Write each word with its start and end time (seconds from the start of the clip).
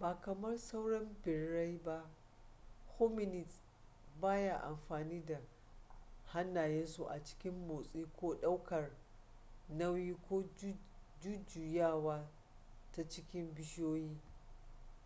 ba 0.00 0.20
kamar 0.20 0.58
sauran 0.58 1.16
birrai 1.24 1.78
ba 1.84 2.10
hominids 2.98 3.60
baya 4.20 4.58
amfani 4.62 5.26
da 5.26 5.40
hannayensu 6.26 7.04
a 7.10 7.24
cikin 7.24 7.66
motsi 7.68 8.06
ko 8.20 8.34
ɗaukar 8.36 8.90
nauyi 9.68 10.14
ko 10.28 10.44
jujjuyawa 11.20 12.30
ta 12.92 13.08
cikin 13.08 13.54
bishiyoyi 13.54 14.18